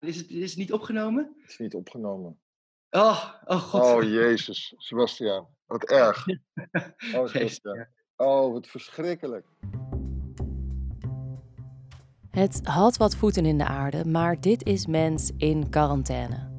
[0.00, 1.34] Is het, is het niet opgenomen?
[1.40, 2.38] Het is niet opgenomen.
[2.90, 3.82] Oh, oh god.
[3.82, 4.74] Oh, jezus.
[4.76, 6.24] Sebastian, wat erg.
[7.14, 7.86] Oh, Sebastian.
[8.16, 9.46] Oh, wat verschrikkelijk.
[12.30, 16.54] Het had wat voeten in de aarde, maar dit is Mens in quarantaine.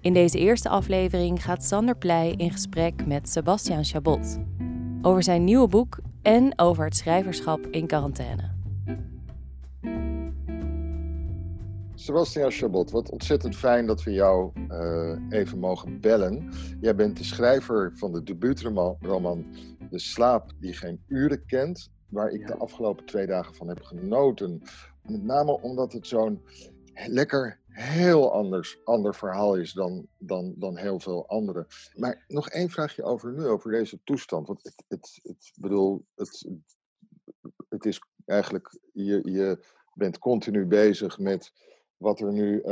[0.00, 4.38] In deze eerste aflevering gaat Sander Pleij in gesprek met Sebastian Chabot
[5.02, 8.57] over zijn nieuwe boek en over het schrijverschap in quarantaine.
[11.98, 16.52] Sebastian Chabot, wat ontzettend fijn dat we jou eh, even mogen bellen.
[16.80, 19.46] Jij bent de schrijver van de debuutroman
[19.90, 24.62] De Slaap die geen uren kent, waar ik de afgelopen twee dagen van heb genoten.
[25.02, 26.42] Met name omdat het zo'n
[27.06, 31.66] lekker heel anders ander verhaal is dan, dan, dan heel veel andere.
[31.94, 34.46] Maar nog één vraagje over nu, over deze toestand.
[34.46, 36.48] Want het, het, het bedoel, het,
[37.68, 41.52] het is eigenlijk, je, je bent continu bezig met
[41.98, 42.62] wat er nu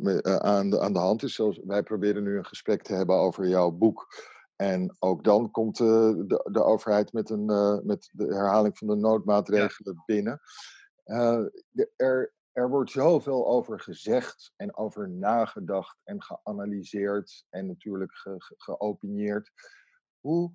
[0.00, 1.34] met, uh, aan, de, aan de hand is.
[1.34, 4.30] Zoals, wij proberen nu een gesprek te hebben over jouw boek.
[4.56, 7.44] En ook dan komt uh, de, de overheid met, een,
[7.86, 10.02] met de herhaling van de noodmaatregelen ja.
[10.06, 10.40] binnen.
[11.96, 18.54] er, er wordt zoveel over gezegd en over nagedacht en geanalyseerd en natuurlijk ge, ge,
[18.56, 19.50] geopineerd.
[20.20, 20.52] Hoe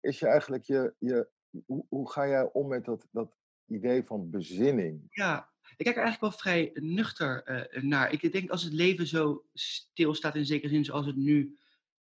[0.00, 1.28] is je eigenlijk je, je
[1.66, 5.06] hoe, hoe ga jij om met dat, dat idee van bezinning?
[5.08, 7.42] Ja, ik kijk er eigenlijk wel vrij nuchter
[7.74, 8.12] uh, naar.
[8.12, 11.56] Ik denk als het leven zo stilstaat in zekere zin zoals het nu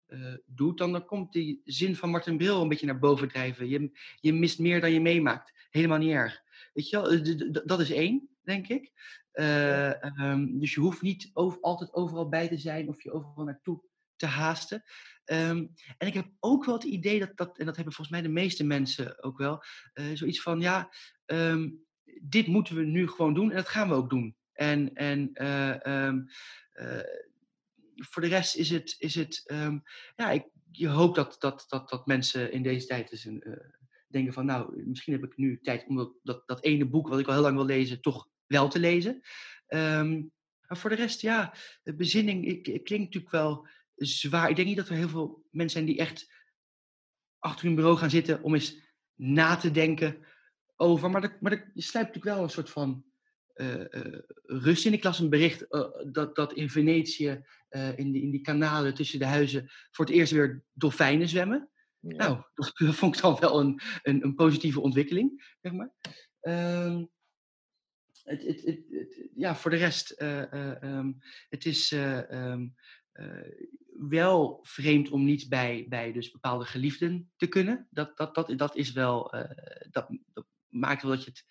[0.08, 3.70] uh, doet, dan, dan komt die zin van Martin Bril een beetje naar boven drijven.
[3.70, 5.54] Je, je mist meer dan je meemaakt.
[5.70, 6.42] Helemaal niet erg.
[6.74, 8.92] Weet je wel, dat is één, denk ik.
[9.34, 13.44] Uh, um, dus je hoeft niet over, altijd overal bij te zijn of je overal
[13.44, 13.82] naartoe
[14.16, 14.84] te haasten.
[15.26, 18.28] Um, en ik heb ook wel het idee dat, dat, en dat hebben volgens mij
[18.28, 19.64] de meeste mensen ook wel,
[20.14, 20.94] zoiets van ja.
[21.26, 21.88] Um,
[22.22, 24.36] dit moeten we nu gewoon doen en dat gaan we ook doen.
[24.54, 26.28] En, en uh, um,
[26.74, 27.00] uh,
[27.96, 29.84] voor de rest is het, is het um,
[30.16, 33.54] ja, ik, je hoopt dat, dat, dat, dat mensen in deze tijd dus een, uh,
[34.08, 37.20] denken van, nou, misschien heb ik nu tijd om dat, dat, dat ene boek wat
[37.20, 39.22] ik al heel lang wil lezen, toch wel te lezen.
[39.68, 40.32] Um,
[40.68, 41.54] maar voor de rest, ja,
[41.84, 44.50] de bezinning ik, ik klinkt natuurlijk wel zwaar.
[44.50, 46.32] Ik denk niet dat er heel veel mensen zijn die echt
[47.40, 48.78] achter hun bureau gaan zitten om eens
[49.16, 50.26] na te denken
[50.80, 51.10] over.
[51.10, 53.04] Maar er, maar er sluipt natuurlijk wel een soort van
[53.56, 54.94] uh, uh, rust in.
[54.94, 57.44] Ik las een bericht uh, dat, dat in Venetië,
[57.96, 61.70] in, die, in die kanalen tussen de huizen, voor het eerst weer dolfijnen zwemmen.
[62.00, 62.16] Ja.
[62.16, 65.92] Nou, dat vond ik dan wel een, een, een positieve ontwikkeling, zeg maar.
[66.40, 67.06] Ehm,
[68.24, 71.18] het, het, het, ja, voor de rest, um,
[71.50, 72.76] het is um,
[74.10, 77.88] wel vreemd om niet bij, bij dus bepaalde geliefden te kunnen.
[77.90, 79.34] Dat, dat, dat, dat is wel,
[79.90, 81.46] dat, dat maakt wel dat je, het,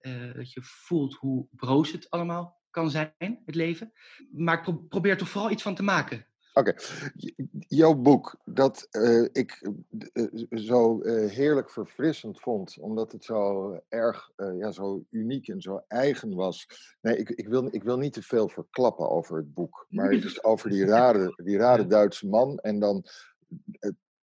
[0.00, 3.92] uh, dat je voelt hoe broos het allemaal kan zijn, het leven.
[4.32, 6.26] Maar pro probeer toch vooral iets van te maken.
[6.52, 7.34] Oké, okay.
[7.68, 9.70] jouw boek, dat uh, ik
[10.12, 16.34] uh, zo heerlijk verfrissend vond, omdat het zo erg, ja, zo uniek en zo eigen
[16.34, 16.66] was.
[17.00, 20.24] Nee, ik, ik, wil, ik wil niet te veel verklappen over het boek, maar het
[20.24, 23.04] is over die rare, die rare Duitse man en dan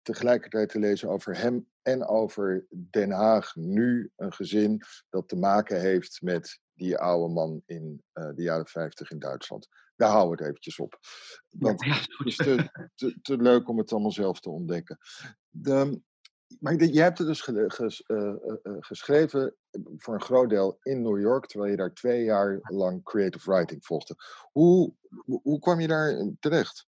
[0.05, 5.81] tegelijkertijd te lezen over hem en over Den Haag nu, een gezin dat te maken
[5.81, 9.69] heeft met die oude man in uh, de jaren 50 in Duitsland.
[9.97, 10.99] Daar houden we het eventjes op.
[11.49, 14.99] Want ja, het is te, te, te, leuk om het allemaal zelf te ontdekken.
[15.49, 16.01] De,
[16.61, 19.55] maar je hebt het dus ge, ges, uh, uh, geschreven
[19.97, 23.87] voor een groot deel in New York, terwijl je daar twee jaar lang creative writing
[23.87, 24.15] volgde.
[24.53, 24.95] Hoe,
[25.43, 26.87] hoe kwam je daar terecht?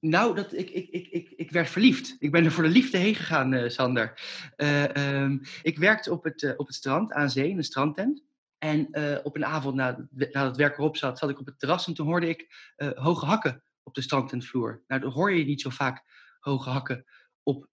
[0.00, 2.16] Nou, dat, ik, ik, ik, ik, ik werd verliefd.
[2.18, 4.20] Ik ben er voor de liefde heen gegaan, uh, Sander.
[4.56, 8.24] Uh, um, ik werkte op het, uh, op het strand, aan zee, in een strandtent.
[8.58, 8.88] En
[9.24, 11.94] op een avond nadat na het werk erop zat, zat ik op het terras en
[11.94, 14.82] toen hoorde ik hoge hakken op de strandtentvloer.
[14.86, 16.04] Nou, dan hoor je niet zo vaak
[16.40, 17.04] hoge hakken
[17.42, 17.68] op,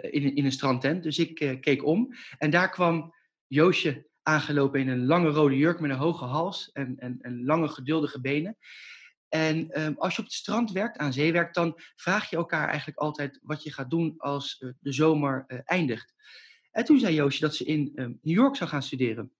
[0.00, 1.02] in, in een strandtent.
[1.02, 3.14] Dus ik keek om en daar kwam
[3.46, 7.68] Joosje aangelopen in een lange rode jurk met een hoge hals en, en, en lange
[7.68, 8.56] geduldige benen.
[9.28, 12.68] En um, als je op het strand werkt, aan zee werkt, dan vraag je elkaar
[12.68, 16.14] eigenlijk altijd wat je gaat doen als uh, de zomer uh, eindigt.
[16.70, 19.32] En toen zei Joosje dat ze in uh, New York zou gaan studeren.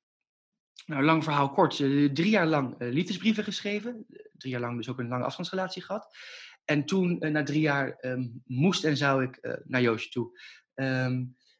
[0.86, 1.74] Nou, lang verhaal kort.
[1.74, 4.06] Ze drie jaar lang liefdesbrieven geschreven.
[4.36, 6.16] Drie jaar lang dus ook een lange afstandsrelatie gehad.
[6.64, 10.40] En toen, na drie jaar, um, moest en zou ik naar Joosje toe.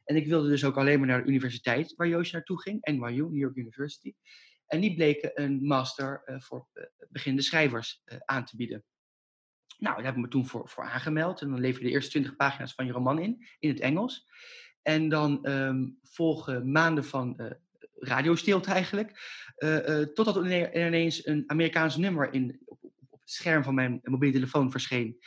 [0.05, 2.79] En ik wilde dus ook alleen maar naar de universiteit waar Joosje naartoe ging.
[2.81, 4.15] NYU, New York University.
[4.69, 8.85] En die bleken een master uh, voor uh, beginnende schrijvers uh, aan te bieden.
[9.79, 11.41] Nou, daar heb ik me toen voor, voor aangemeld.
[11.41, 14.29] En dan lever je de eerste 20 pagina's van je roman in, in het Engels.
[14.83, 17.57] En dan um, volgen maanden van
[17.95, 19.21] radiostilte eigenlijk.
[20.15, 22.79] totdat er ineens een Amerikaans nummer in, op,
[23.25, 25.19] scherm van mijn mobiele telefoon verscheen.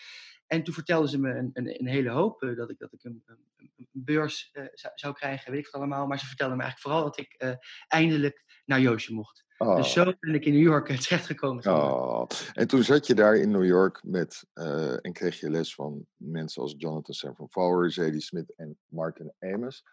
[0.47, 3.23] En toen vertelden ze me een, een, een hele hoop dat ik, dat ik een,
[3.25, 6.07] een, een beurs zou, zou, krijgen, weet ik het allemaal.
[6.07, 9.43] Maar ze vertelden me eigenlijk vooral dat ik eindelijk naar Joosje mocht.
[9.57, 9.83] Dus Oh.
[9.83, 11.63] zo ben ik in New York terechtgekomen.
[11.63, 11.91] zeg maar.
[11.93, 12.27] Oh.
[12.53, 16.05] En toen zat je daar in New York met, eh, en kreeg je les van
[16.15, 19.83] mensen als Jonathan Sanford Fower, Zadie Smith en Martin Amos.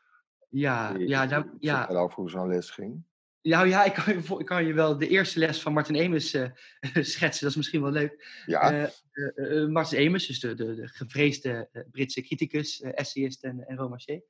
[0.48, 1.86] Ja, Die- ja, nou, Vertel ja.
[1.86, 3.02] over hoe zo'n les ging.
[3.42, 6.34] Nou ja, ik kan, je, ik kan je wel de eerste les van Martin Amis
[6.34, 6.50] eh,
[6.94, 7.40] schetsen.
[7.42, 8.42] Dat is misschien wel leuk.
[8.46, 12.90] Ja, Eh, eh, eh, Martin Amis, dus de, de, de gevreesde eh, Britse criticus, eh,
[12.94, 14.22] essayist en, en romancier,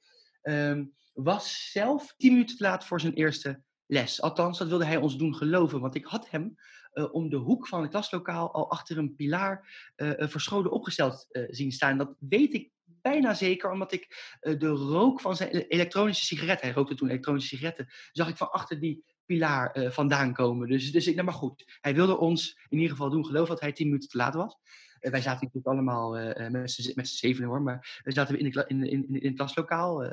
[0.43, 4.23] ehm, was zelf tien minuten te laat voor zijn eerste les.
[4.23, 5.81] Althans, dat wilde hij ons doen geloven.
[5.81, 6.57] Want ik had hem
[6.93, 11.27] eh, om de hoek van het klaslokaal al achter een pilaar eh, eh, verscholen opgesteld
[11.51, 11.99] zien staan.
[11.99, 16.95] Dat weet ik bijna zeker, omdat ik de rook van zijn elektronische sigaret, hij rookte
[16.95, 20.69] toen elektronische sigaretten, zag ik van achter die pilaar vandaan komen.
[20.69, 23.61] Dus, dus ik, nou maar goed, hij wilde ons in ieder geval doen geloven dat
[23.61, 24.57] hij tien minuten te laat was.
[25.01, 26.11] Wij zaten natuurlijk allemaal
[26.51, 30.13] met z'n zevenen hoor, maar we zaten in, de, in, in, het klaslokaal,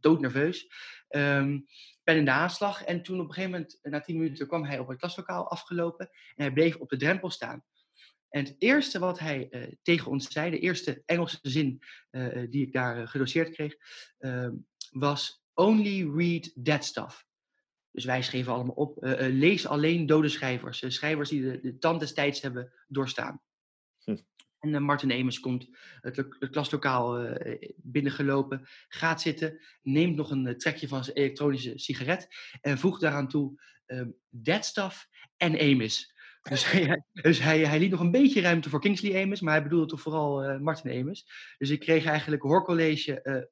[0.00, 0.70] doodnerveus.
[1.08, 1.58] Ehm
[2.06, 2.82] pen in de aanslag.
[2.84, 6.06] En toen op een gegeven moment, na tien minuten, kwam hij op het klaslokaal afgelopen.
[6.08, 7.64] En hij bleef op de drempel staan.
[8.28, 12.50] En het eerste wat hij eh, tegen ons zei, de eerste Engelse zin eh, eh,
[12.50, 13.76] die ik daar eh, gedoseerd kreeg,
[14.18, 14.54] ehm,
[14.90, 17.26] was only read that stuff.
[17.90, 20.82] Dus wij schreven allemaal op, eh, eh, lees alleen dode schrijvers.
[20.82, 23.42] eh, schrijvers die de, de tand des tijds hebben doorstaan.
[24.04, 24.16] Hm.
[24.66, 25.68] En eh, Martin Emers komt
[26.00, 31.72] het, het klaslokaal eh, binnengelopen, gaat zitten, neemt nog een eh, trekje van zijn elektronische
[31.78, 32.28] sigaret
[32.60, 34.08] en voegt daaraan toe ehm
[34.42, 36.14] that stuff en Amos.
[36.42, 39.62] Dus, hij, dus hij, hij liet nog een beetje ruimte voor Kingsley Amos, maar hij
[39.62, 41.26] bedoelde toch vooral Martin Amos.
[41.58, 43.48] Dus ik kreeg eigenlijk hoorcollege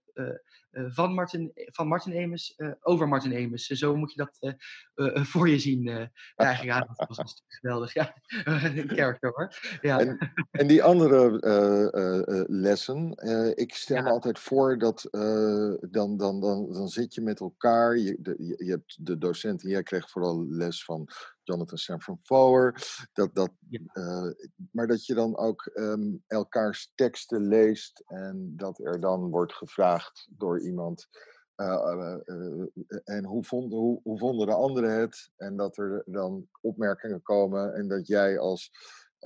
[0.88, 3.66] van, Martin, van Martin Amos eh, over Martin Amos.
[3.66, 4.52] Zo moet je dat eh,
[4.94, 5.88] eh, eh, voor je zien.
[5.88, 6.06] eh.
[6.36, 7.94] Eigenlijk, ja, dat was natuurlijk geweldig.
[7.94, 9.78] Ja, een character hoor.
[9.80, 9.98] Ja.
[10.00, 15.04] En, en die andere eh, eh, eh, lessen, eh, ik stel me altijd voor dat
[15.04, 19.18] eh, dan, dan, dan, dan zit je met elkaar, je, de, je, je hebt de
[19.18, 21.08] docent en jij kreeg vooral les van
[21.44, 22.74] Jonathan Sanford Fower,
[23.12, 23.80] dat, dat, Ja.
[23.92, 29.52] eh, maar dat je dan ook ehm, elkaars teksten leest en dat er dan wordt
[29.52, 31.08] gevraagd door iemand.
[31.54, 32.66] eh, eh,
[33.04, 35.30] en hoe vonden, hoe, hoe vonden de anderen het?
[35.36, 38.70] En dat er dan opmerkingen komen en dat jij als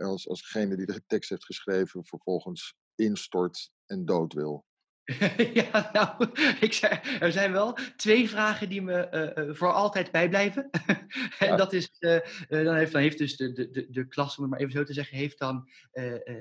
[0.05, 4.67] als, als degene die de tekst heeft geschreven vervolgens instort en dood wil.
[5.61, 6.29] ja, nou,
[6.61, 10.71] ik zei, er zijn wel twee vragen die me eh, eh, voor altijd bijblijven.
[11.39, 11.57] en Ja.
[11.57, 12.19] dat is, eh,
[12.49, 14.85] dan, heeft, dan heeft dus de, de, de, de klas, om het maar even zo
[14.85, 15.69] te zeggen, heeft dan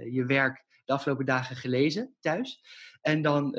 [0.09, 2.61] je werk de afgelopen dagen gelezen thuis.
[3.01, 3.51] En dan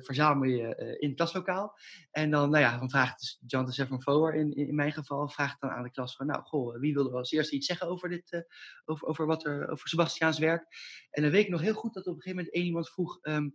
[0.00, 1.78] verzamel je in het klaslokaal.
[2.10, 5.28] En dan, nou ja, dan vraagt dus Jonathan Sefron Fower in, in, in mijn geval,
[5.28, 7.88] vraagt dan aan de klas van, nou, goh, wie wil er als eerste iets zeggen
[7.88, 8.46] over dit,
[8.84, 10.66] over, over wat er, over Sebastiaans werk?
[11.10, 13.18] En dan weet ik nog heel goed dat op een gegeven moment één iemand vroeg,
[13.20, 13.48] ehm,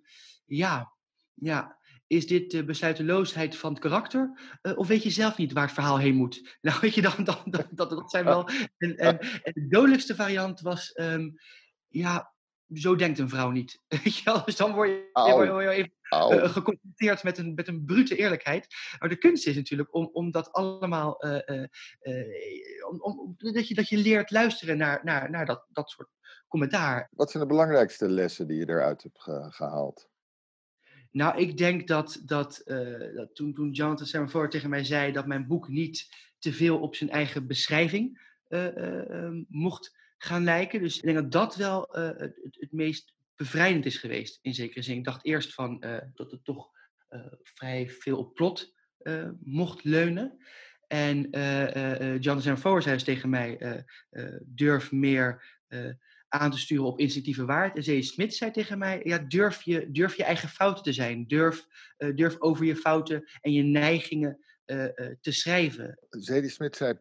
[0.45, 0.97] ja,
[1.39, 1.77] ja,
[2.07, 4.39] is dit de besluiteloosheid van het karakter?
[4.61, 6.41] eh, of weet je zelf niet waar het verhaal heen moet?
[6.61, 8.49] Nou, weet je, dan, dan, dan, dat, dat zijn wel.
[8.77, 10.91] En, en, en de dodelijkste variant was.
[10.91, 11.29] ehm,
[11.87, 12.33] ja,
[12.73, 13.81] zo denkt een vrouw niet.
[14.03, 14.45] Weet je wel?
[14.45, 15.31] Dus dan word je, Au.
[15.33, 18.67] word je- word je even eh, geconfronteerd met een, met een brute eerlijkheid.
[18.99, 21.19] Maar de kunst is natuurlijk om, om dat allemaal.
[21.19, 21.63] eh,
[22.89, 26.09] om, om, dat, je, dat je leert luisteren naar, naar, naar dat, dat soort
[26.47, 27.09] commentaar.
[27.11, 30.09] Wat zijn de belangrijkste lessen die je eruit hebt ge- gehaald?
[31.11, 35.47] Nou, ik denk dat, dat, eh, dat toen, toen Jonathan tegen mij zei dat mijn
[35.47, 40.81] boek niet te veel op zijn eigen beschrijving eh, eh, ehm, mocht gaan lijken.
[40.81, 44.97] Dus ik denk dat dat wel het, het- meest bevrijdend is geweest, in zekere zin.
[44.97, 45.79] Ik dacht eerst van,
[46.13, 46.69] dat het toch
[47.43, 48.73] vrij veel op plot
[49.43, 50.37] mocht leunen.
[50.87, 51.29] En
[52.19, 53.83] Jonathan Semaphore zei dus tegen mij,
[54.45, 55.43] durf meer...
[56.29, 57.75] aan te sturen op instinctieve waarheid.
[57.75, 61.27] En Zee Smit zei tegen mij, ja, durf, je, durf je eigen fouten te zijn.
[61.27, 61.67] Durf,
[61.97, 65.99] eh, durf over je fouten en je neigingen eh, eh, te schrijven.
[66.09, 66.93] Zadie Smit zei,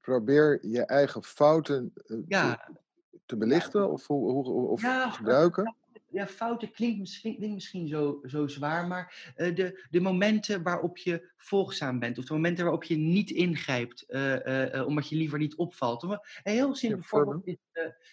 [0.00, 1.92] probeer je eigen fouten
[2.28, 2.80] Ja, te,
[3.26, 5.76] te belichten of, hoe, hoe, hoe- of Ja, gebruiken.
[6.08, 10.96] Ja fouten klinkt misschien, klinkt misschien zo, zo zwaar, maar eh, de, de momenten waarop
[10.98, 15.38] je volgzaam bent, of de momenten waarop je niet ingrijpt, eh, eh, omdat je liever
[15.38, 16.02] niet opvalt.
[16.02, 17.56] Een heel simpel voorbeeld is,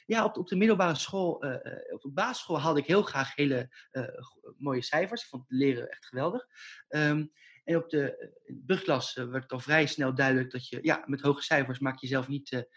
[0.05, 1.33] ja, op, de- op de middelbare school,
[1.89, 3.69] op de basisschool haalde ik heel graag hele
[4.57, 5.21] mooie cijfers.
[5.23, 6.47] Ik vond het leren echt geweldig.
[6.87, 7.25] Ehm,
[7.63, 8.33] en op de
[8.65, 12.07] brugklas werd het al vrij snel duidelijk dat je, ja, met hoge cijfers maak je
[12.07, 12.67] jezelf niet,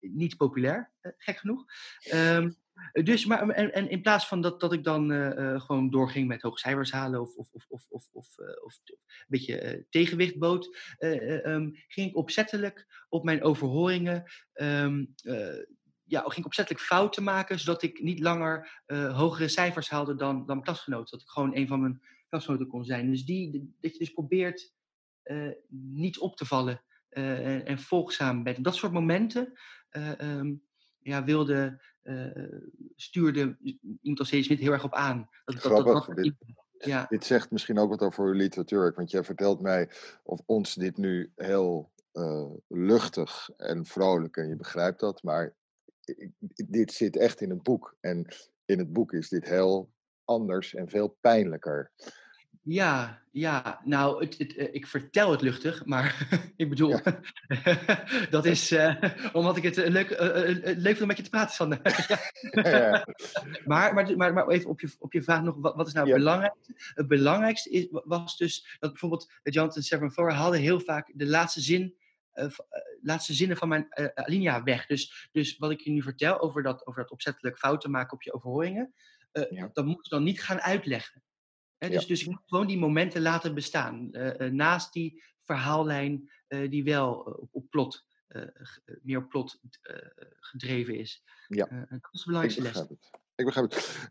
[0.00, 1.64] niet populair, gek genoeg.
[2.00, 2.50] Ehm,
[2.92, 6.42] dus, maar, en, in plaats van dat, dat ik dan eh, eh, gewoon doorging met
[6.42, 10.94] hoge cijfers halen of, of, of, of, of, of, eh, een beetje eh, tegenwicht bood,
[10.98, 15.64] eh, eh, ehm, ging ik opzettelijk op mijn overhoringen ehm, eh,
[16.04, 20.62] ja, ging opzettelijk fouten maken, zodat ik niet langer hogere cijfers haalde dan, dan mijn
[20.62, 21.10] klasgenoten.
[21.10, 23.10] Dat ik gewoon een van mijn klasgenoten kon zijn.
[23.10, 24.74] Dus die, dat je dus probeert
[25.68, 28.64] niet op te vallen en, en volgzaam bent.
[28.64, 30.54] Dat soort momenten ehm,
[31.06, 31.80] ja, wilde,
[32.96, 33.56] stuurde
[34.02, 34.42] iemand als C.
[34.42, 35.28] Smit heel erg op aan.
[35.44, 36.32] Dat, Grappig, dat, dat,
[36.78, 37.06] ja.
[37.08, 38.92] Dit zegt misschien ook wat over uw literatuur.
[38.96, 39.90] Want jij vertelt mij
[40.22, 45.22] of ons dit nu heel uh, luchtig en vrolijk en je begrijpt dat.
[45.22, 45.54] Maar
[46.66, 47.96] dit zit echt in het boek.
[48.00, 48.34] En
[48.64, 49.92] in het boek is dit heel
[50.24, 51.92] anders en veel pijnlijker.
[52.68, 53.80] Ja, ja.
[53.84, 56.98] Nou, het, het, eh, ik vertel het luchtig, maar ik bedoel,
[58.30, 58.94] dat is uh,
[59.32, 60.18] omdat ik het leuk, uh,
[60.62, 61.80] leuk vind om met je te praten, Sander.
[62.52, 63.06] ja.
[63.64, 66.08] maar, maar, maar, maar even op je, op je vraag nog, wat, wat is nou
[66.08, 66.72] het belangrijkste?
[66.94, 71.60] Het belangrijkste is, was dus dat bijvoorbeeld Jonathan Severin Flora haalde heel vaak de laatste
[71.60, 71.94] zin
[73.02, 74.86] laatste zinnen van mijn uh, alinea weg.
[74.86, 78.22] Dus, dus wat ik je nu vertel over dat, over dat opzettelijk fouten maken op
[78.22, 78.94] je overhoringen,
[79.32, 81.22] uh, dat moet je dan niet gaan uitleggen
[81.78, 84.12] dus, dus ik moet gewoon die momenten laten bestaan.
[84.12, 88.04] Eh, eh, naast die verhaallijn uh, die wel op, op plot,
[89.02, 89.60] meer op plot
[90.40, 91.22] gedreven is.
[91.48, 92.74] Ja, dat is de belangrijkste les.
[92.74, 93.10] Het.
[93.34, 94.10] Ik begrijp het.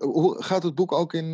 [0.00, 1.26] hoe gaat het boek ook in,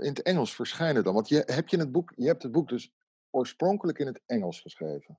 [0.00, 1.14] in het Engels verschijnen dan?
[1.14, 2.92] Want je, heb je, het boek, je hebt het boek dus
[3.30, 5.18] oorspronkelijk in het Engels geschreven.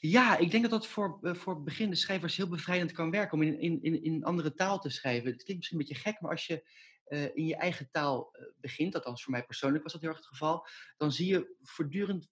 [0.00, 3.60] Ja, ik denk dat dat voor, voor beginnende schrijvers heel bevrijdend kan werken om in,
[3.60, 5.30] in, in, in andere taal te schrijven.
[5.30, 6.68] Het klinkt misschien een beetje gek, maar als je
[7.08, 10.18] uh, in je eigen taal uh, begint, althans voor mij persoonlijk was dat heel erg
[10.18, 12.28] het geval, dan zie je voortdurend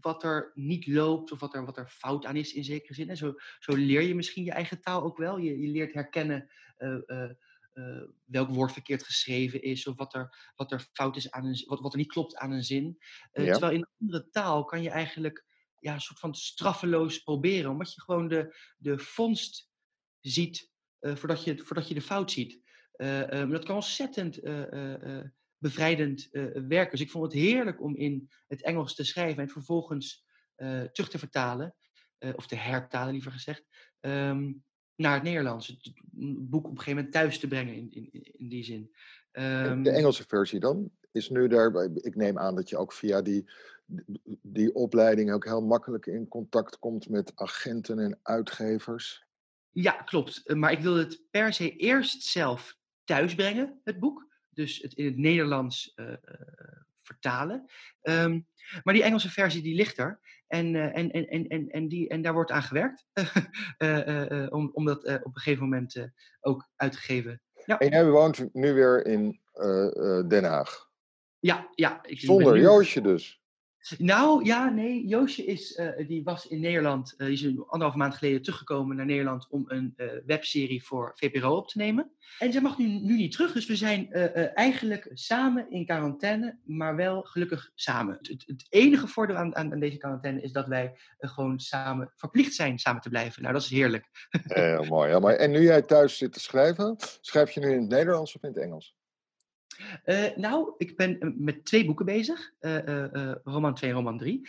[0.00, 3.08] wat er niet loopt of wat er, wat er fout aan is in zekere zin.
[3.08, 5.38] En zo, zo leer je misschien je eigen taal ook wel.
[5.38, 10.88] Je, je leert herkennen uh, welk woord verkeerd geschreven is of wat er, wat er
[10.92, 12.98] fout is aan een wat, wat er niet klopt aan een zin.
[13.32, 13.52] Ja.
[13.52, 15.44] Terwijl in een andere taal kan je eigenlijk
[15.78, 19.70] ja, een soort van straffeloos proberen, omdat je gewoon de, de vondst
[20.20, 22.60] ziet voordat, je, voordat je de fout ziet.
[23.00, 25.20] Uh, um, dat kan ontzettend uh,
[25.58, 26.28] bevrijdend
[26.68, 26.90] werken.
[26.90, 30.24] Dus ik vond het heerlijk om in het Engels te schrijven en vervolgens
[30.92, 31.74] terug te vertalen,
[32.34, 33.64] of te hertalen liever gezegd,
[34.00, 34.64] um,
[34.94, 35.66] naar het Nederlands.
[35.66, 35.92] Het
[36.50, 38.90] boek op een gegeven moment thuis te brengen in, in, in die zin.
[39.32, 40.90] Um, de Engelse versie dan?
[41.12, 43.50] Is nu daar, ik neem aan dat je ook via die,
[44.42, 49.24] die opleiding ook heel makkelijk in contact komt met agenten en uitgevers.
[49.70, 50.54] Ja, klopt.
[50.54, 52.78] Maar ik wilde het per se eerst zelf
[53.10, 54.28] thuisbrengen, het boek.
[54.50, 56.12] Dus het in het Nederlands uh,
[57.02, 57.70] vertalen.
[58.02, 58.46] Um,
[58.84, 60.20] maar die Engelse versie die ligt er.
[60.46, 63.06] En, uh, en, en, en, en, die, en daar wordt aan gewerkt.
[64.56, 67.42] om, om dat op een gegeven moment ook uitgegeven.
[67.64, 67.78] Ja.
[67.78, 69.40] En jij woont nu weer in
[70.28, 70.88] Den Haag?
[71.38, 72.00] Ja, ja.
[72.02, 72.60] Ik Zonder nu...
[72.60, 73.39] Joosje dus?
[73.98, 75.06] Nou, ja, nee.
[75.06, 79.06] Joosje is, uh, die was in Nederland, uh, die is anderhalf maand geleden teruggekomen naar
[79.06, 82.10] Nederland om een uh, webserie voor VPRO op te nemen.
[82.38, 84.12] En zij mag nu, nu niet terug, dus we zijn
[84.54, 88.18] eigenlijk samen in quarantaine, maar wel gelukkig samen.
[88.20, 92.54] Het, het enige voordeel aan, aan, aan, deze quarantaine is dat wij gewoon samen verplicht
[92.54, 93.42] zijn samen te blijven.
[93.42, 94.28] Nou, dat is heerlijk.
[94.42, 95.10] Heel mooi.
[95.10, 98.36] Ja, maar, en nu jij thuis zit te schrijven, schrijf je nu in het Nederlands
[98.36, 98.98] of in het Engels?
[100.04, 102.52] Uh, nou, ik ben eh, met twee boeken bezig.
[102.60, 104.48] Uh, roman 2 en roman 3.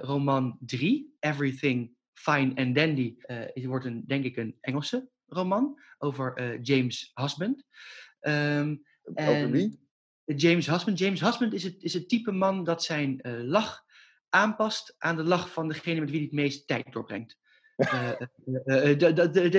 [0.00, 6.58] roman 3, Everything Fine and Dandy, het wordt een, denk ik een Engelse roman over
[6.60, 7.64] James Husband.
[8.20, 8.82] Um,
[9.14, 9.78] over wie?
[10.24, 10.98] James Husband.
[10.98, 13.84] James Husband is het, is het type man dat zijn lach
[14.28, 17.38] aanpast aan de lach van degene met wie hij het meest tijd doorbrengt.
[17.80, 18.98] Uh,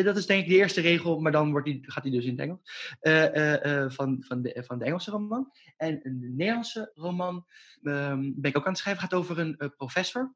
[0.04, 2.32] dat is denk ik de eerste regel, maar dan wordt die, gaat hij dus in
[2.32, 3.94] het Engels.
[3.96, 5.52] van, van, de, van de Engelse roman.
[5.78, 7.46] En een Nederlandse roman
[7.82, 9.02] um, ben ik ook aan het schrijven.
[9.04, 10.36] gaat over een professor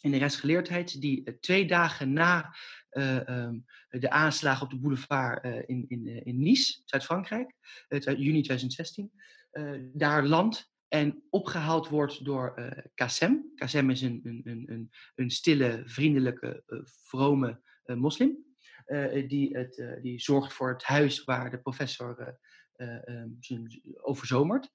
[0.00, 2.54] in de rechtsgeleerdheid die twee dagen na
[2.90, 7.52] um, de aanslagen op de boulevard in, in, in Nice, Zuid-Frankrijk,
[7.88, 9.12] juni 2016,
[9.92, 13.52] daar landt en opgehaald wordt door uh, Kassem.
[13.54, 18.44] Kassem is een, een, een, een stille, vriendelijke, uh, vrome uh, moslim.
[19.26, 22.38] die, het, die zorgt voor het huis waar de professor
[22.76, 23.38] um,
[24.00, 24.70] overzomert.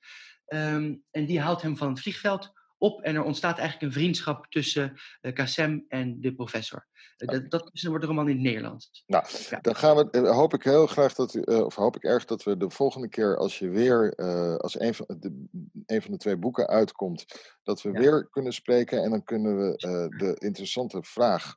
[0.48, 2.52] Um, en die haalt hem van het vliegveld
[2.82, 6.88] op en er ontstaat eigenlijk een vriendschap tussen uh, Kassem en de professor.
[7.18, 9.04] Uh, dat, dat is, wordt de roman in het Nederlands.
[9.08, 9.60] Nou, ja.
[9.60, 12.58] dan gaan we, uh, hoop ik heel graag dat, of hoop ik erg dat we
[12.58, 14.16] de volgende keer als je weer,
[14.58, 15.46] als een van, de,
[15.86, 17.26] een van de twee boeken uitkomt,
[17.64, 18.00] dat we ja.
[18.00, 19.78] weer kunnen spreken en dan kunnen we
[20.18, 21.56] de interessante vraag,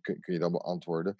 [0.00, 1.16] kun, je dan beantwoorden,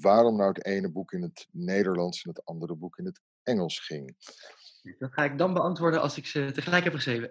[0.00, 3.78] waarom nou het ene boek in het Nederlands en het andere boek in het Engels
[3.78, 4.16] ging.
[4.98, 7.28] Dat ga ik dan beantwoorden als ik ze tegelijk heb geschreven.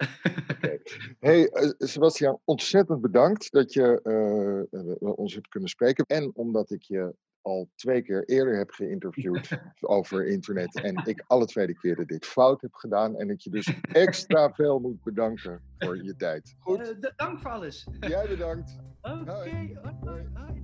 [0.51, 0.81] Okay.
[1.20, 6.05] Hey, uh, Sebastian, ontzettend bedankt dat je uh, uh, ons hebt kunnen spreken.
[6.05, 10.81] En omdat ik je al twee keer eerder heb geïnterviewd over internet.
[10.81, 13.15] En ik alle tweede keren dit fout heb gedaan.
[13.15, 16.55] En dat je dus extra veel moet bedanken voor je tijd.
[16.60, 16.79] Goed?
[16.79, 17.88] Uh, dank voor alles.
[18.00, 18.77] Jij bedankt.
[19.01, 19.20] Oké.
[19.22, 20.61] Okay.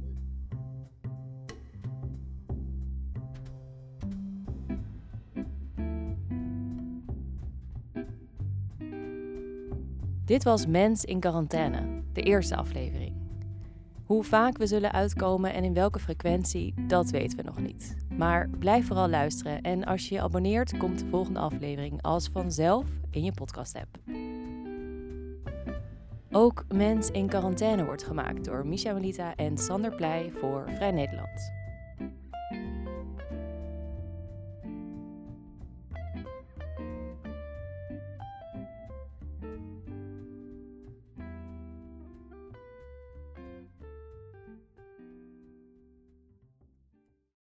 [10.28, 13.16] Dit was Mens in quarantaine, de eerste aflevering.
[14.06, 17.96] Hoe vaak we zullen uitkomen en in welke frequentie, dat weten we nog niet.
[18.18, 22.86] Maar blijf vooral luisteren en als je je abonneert, komt de volgende aflevering als vanzelf
[23.12, 23.98] in je podcast-app.
[26.32, 31.57] Ook Mens in quarantaine wordt gemaakt door Misha Melita en Sander Pleij voor Vrij Nederland.